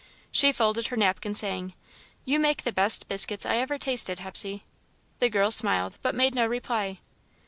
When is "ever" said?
3.57-3.77